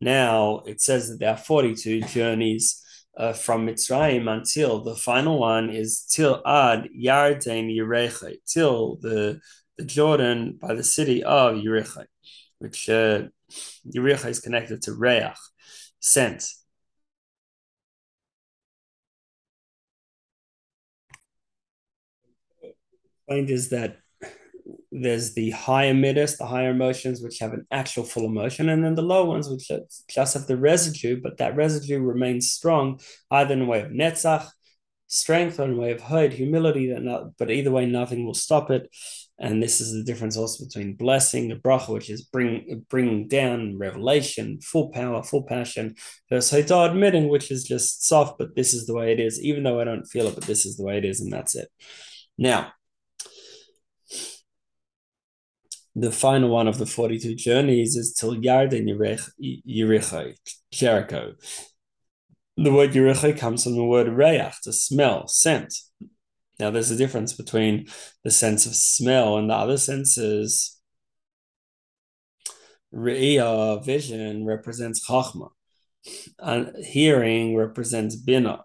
[0.00, 2.80] Now it says that there are 42 journeys
[3.16, 9.40] uh, from Mitzrayim until the final one is till Ad Yarden Yericho, till the
[9.78, 12.04] the Jordan by the city of Yericho,
[12.58, 13.24] which uh,
[13.94, 15.36] is connected to reyach,
[16.00, 16.44] scent.
[23.28, 24.01] Point is that
[24.92, 28.94] there's the higher midas, the higher emotions, which have an actual full emotion, and then
[28.94, 29.70] the low ones, which
[30.08, 34.46] just have the residue, but that residue remains strong, either in a way of netzach,
[35.06, 36.94] strength, or in a way of hod, humility.
[37.38, 38.88] But either way, nothing will stop it.
[39.38, 43.78] And this is the difference also between blessing, the bracha, which is bring, bringing down
[43.78, 45.96] revelation, full power, full passion,
[46.30, 49.64] versus hoda'ah, admitting, which is just soft, but this is the way it is, even
[49.64, 51.68] though I don't feel it, but this is the way it is, and that's it.
[52.38, 52.72] Now,
[55.94, 58.88] the final one of the 42 journeys is till Yarden
[59.40, 60.34] Yericho,
[60.70, 61.34] Jericho.
[62.56, 65.74] The word Yericho comes from the word reyach, to smell, scent.
[66.58, 67.86] Now, there's a difference between
[68.24, 70.80] the sense of smell and the other senses.
[72.94, 75.50] Re'iyah, vision, represents chachma.
[76.38, 78.64] And hearing represents bina.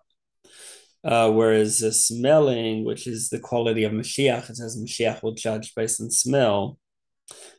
[1.03, 5.73] Uh, whereas the smelling, which is the quality of Mashiach, it says Mashiach will judge
[5.75, 6.77] based on smell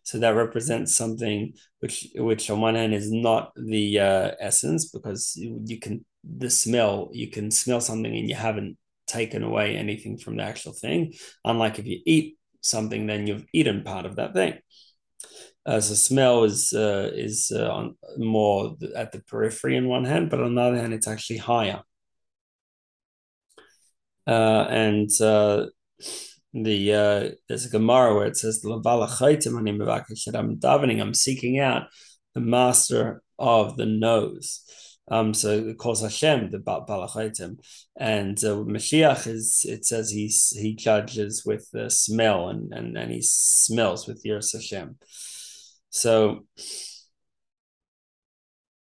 [0.04, 5.34] so that represents something which, which on one hand is not the uh, essence because
[5.36, 6.04] you, you can
[6.36, 8.76] the smell you can smell something and you haven't
[9.08, 11.12] taken away anything from the actual thing.
[11.44, 14.58] Unlike if you eat something, then you've eaten part of that thing.
[15.66, 20.30] Uh, so smell is uh, is uh, on more at the periphery on one hand,
[20.30, 21.82] but on the other hand, it's actually higher.
[24.26, 25.66] Uh, and uh,
[26.52, 31.88] the uh, there's a Gemara where it says I'm davening, I'm seeking out
[32.34, 34.64] the master of the nose.
[35.10, 37.58] Um, so it calls Hashem the Ba'al HaChotem,
[37.98, 43.10] and uh, Mashiach is it says he's he judges with the smell and and and
[43.10, 44.96] he smells with Yiras Hashem.
[45.90, 46.44] So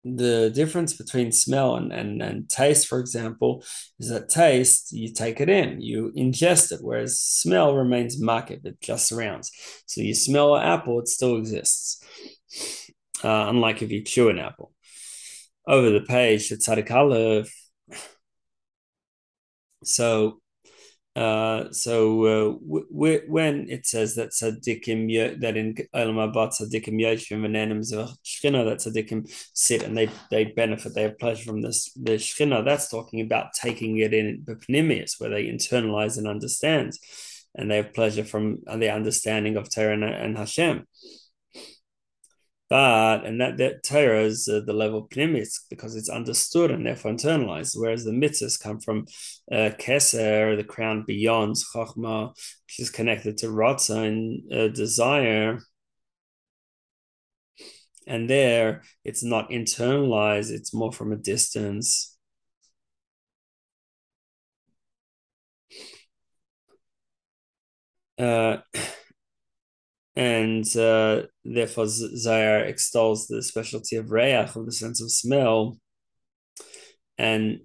[0.04, 3.64] the difference between smell and, and, and taste, for example,
[4.00, 8.80] is that taste, you take it in, you ingest it, whereas smell remains makif, it
[8.82, 9.52] just surrounds.
[9.86, 12.04] So you smell an apple, it still exists.
[13.24, 14.72] Uh, unlike if you chew an apple.
[15.68, 17.54] Over the page, it's Tzadik Aleph.
[19.84, 20.42] So
[21.20, 27.82] uh, so uh, when it says that tzaddikim that in Olam Haba tzaddikim yoshvim v'nenim
[28.24, 32.64] shchina that tzaddikim sit and they they benefit they have pleasure from this the shchina
[32.64, 36.94] that's talking about taking it in b'pnimius where they internalize and understand
[37.56, 40.86] and they have pleasure from the understanding of Torah and, and Hashem.
[42.70, 46.86] But and that that Torah is uh, the level of pnimis because it's understood and
[46.86, 49.08] therefore internalized, whereas the mitzvahs come from
[49.52, 55.60] uh, keser, the crown beyond chachma, which is connected to ratza and uh, desire.
[58.08, 62.18] And there, it's not internalized; it's more from a distance.
[68.18, 68.58] Uh,
[70.20, 75.78] and uh, therefore Zohar extols the specialty of reyach, of the sense of smell.
[77.18, 77.62] And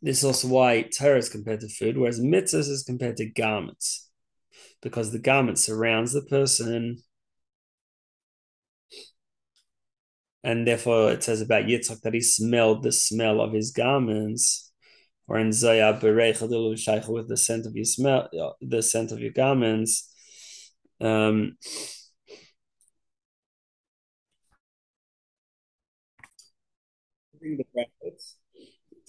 [0.00, 4.10] this is also why Torah is compared to food, whereas mitzvahs is compared to garments,
[4.80, 7.02] because the garment surrounds the person.
[10.42, 14.72] And therefore, it says about Yitzchak that he smelled the smell of his garments.
[15.28, 16.00] Or in Zayah
[17.08, 18.28] with the scent of your smell,
[18.62, 20.11] the scent of your garments.
[21.02, 21.56] Um,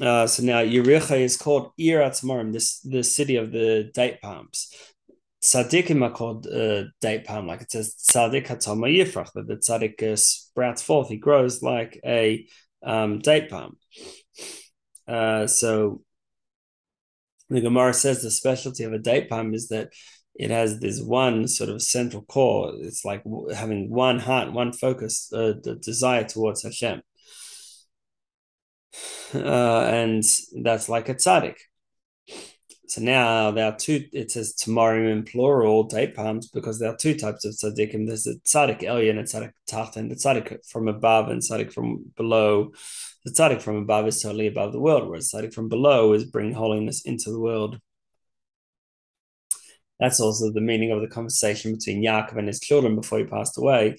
[0.02, 4.74] uh, so now Yericho is called Ir HaTemarim, this the city of the date palms.
[5.44, 10.02] Tzaddikim are called uh, date palm, like it says Tzaddik Katamar Yifrach, that the tzaddik
[10.02, 12.48] uh, sprouts forth, he grows like a
[12.82, 13.78] um, date palm.
[15.08, 16.02] Uh, so
[17.50, 19.89] the Gemara says the specialty of a date palm is that
[20.36, 22.73] it has this one sort of central core.
[22.79, 23.23] It's like
[23.55, 27.01] having one heart, one focus, uh, the desire towards Hashem.
[29.36, 30.23] Uh, and
[30.61, 31.55] that's like a tzaddik.
[32.93, 36.95] So now there are two, it says tomorrow in plural date palms because there are
[36.95, 38.05] two types of tzaddikim.
[38.05, 41.73] There's a tzaddik elyon and a tzaddik tacht, and the tzaddik from above and tzaddik
[41.73, 42.71] from below.
[43.25, 46.53] The tzaddik from above is totally above the world, whereas tzaddik from below is bringing
[46.53, 47.79] holiness into the world.
[50.00, 53.58] That's also the meaning of the conversation between Yaakov and his children before he passed
[53.58, 53.98] away.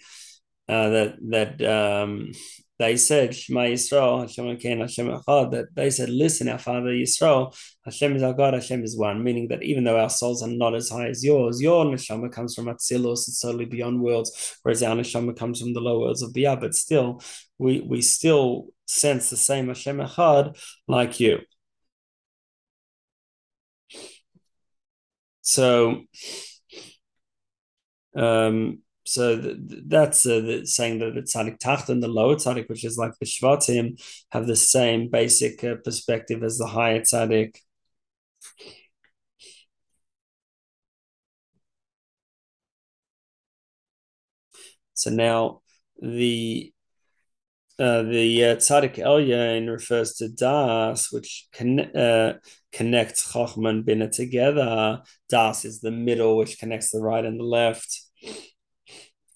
[0.68, 2.32] Uh, that that um,
[2.78, 5.52] they said Shema Yisrael, Hashem Elokeinu, Hashem Echad.
[5.52, 9.22] That they said, listen, our Father Yisrael, Hashem is our God, Hashem is one.
[9.22, 12.54] Meaning that even though our souls are not as high as yours, your neshama comes
[12.54, 16.32] from Atzilus, it's totally beyond worlds, whereas our neshama comes from the low worlds of
[16.32, 16.60] Biyah.
[16.60, 17.22] But still,
[17.58, 21.40] we we still sense the same Hashem Echad like you.
[25.44, 26.04] So,
[28.16, 29.36] um, so
[29.86, 33.12] that's uh, the, saying that the tzaddik tacht and the lower tzaddik, which is like
[33.20, 37.56] the shvatim, have the same basic uh, perspective as the higher tzaddik.
[44.94, 45.60] So now
[46.00, 46.72] the
[47.78, 52.38] uh, the uh, tzaddik elyon refers to das, which can, uh,
[52.74, 55.02] connects chachma and bina together.
[55.28, 58.02] Das is the middle, which connects the right and the left.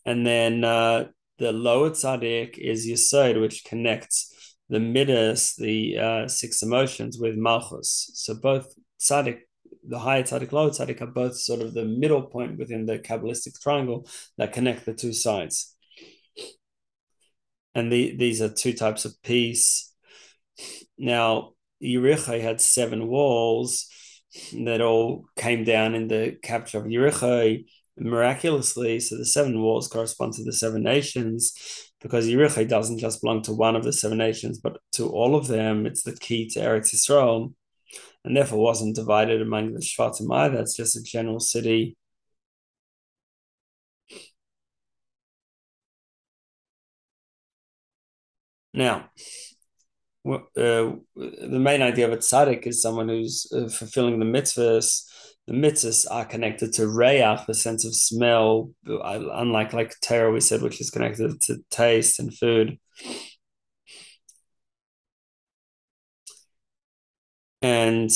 [0.04, 1.08] And then uh,
[1.38, 4.34] the lower tzaddik is yesod, which connects
[4.68, 8.10] the midas, the uh, six emotions, with malchus.
[8.14, 8.66] So both
[9.00, 9.40] tzaddik,
[9.86, 13.60] the higher tzaddik, lower tzaddik, are both sort of the middle point within the kabbalistic
[13.60, 15.76] triangle that connect the two sides
[17.78, 19.94] and the, these are two types of peace.
[20.98, 21.52] Now,
[21.82, 23.88] Yericho had seven walls
[24.52, 27.64] that all came down in the capture of Yericho
[27.96, 29.00] miraculously.
[29.00, 31.52] So the seven walls correspond to the seven nations
[32.00, 35.46] because Yericho doesn't just belong to one of the seven nations, but to all of
[35.46, 35.86] them.
[35.86, 37.52] It's the key to Eretz Yisrael
[38.24, 40.60] and therefore wasn't divided among the Shvatim either.
[40.60, 41.96] It's just a general city
[48.78, 49.10] Now,
[50.26, 50.40] uh,
[51.16, 55.04] the main idea of a tzaddik is someone who's uh, fulfilling the mitzvahs.
[55.46, 60.62] The mitzvahs are connected to reyach, the sense of smell, unlike like Torah we said,
[60.62, 62.78] which is connected to taste and food.
[67.62, 68.10] And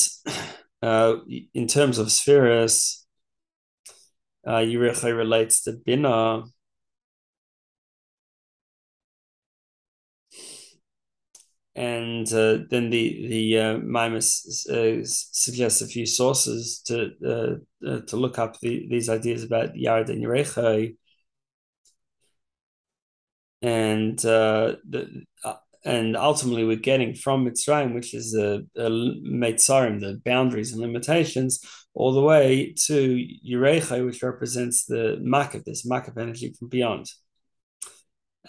[0.81, 1.15] uh,
[1.53, 3.05] in terms of spheres,
[4.45, 6.43] uh, Yericho relates to Bina,
[11.75, 18.17] and uh, then the the uh, uh, suggests a few sources to uh, uh, to
[18.17, 20.95] look up the, these ideas about Yarden Yericho.
[23.63, 25.23] And uh, the,
[25.85, 31.61] and ultimately we're getting from Mitzrayim, which is the, Meitzarim, the boundaries and limitations,
[31.93, 37.07] all the way to Yericho, which represents the Makif, this Makif energy from beyond.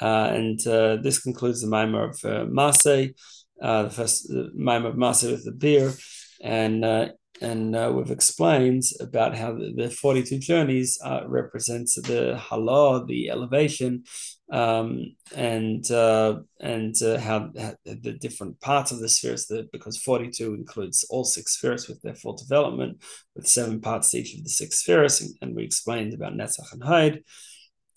[0.01, 5.31] Uh, and uh, this concludes the Maimar of uh, uh, the first Maimar of Maasei
[5.31, 5.97] with the Biur,
[6.41, 13.05] and and uh, we've explained about how the, the 42 journeys uh, represents the halah,
[13.07, 14.05] the elevation,
[14.53, 20.55] um, and uh, and how, how, the different parts of the spheres, that because 42
[20.55, 23.03] includes all six spheres with their full development,
[23.35, 26.73] with seven parts to each of the six spheres, and, and we explained about Netzach
[26.73, 27.23] and Hod,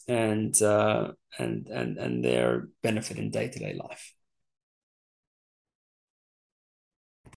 [0.07, 4.13] and uh, and and and their benefit in day to day life.